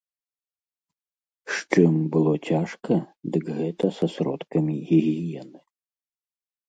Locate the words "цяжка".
2.51-2.93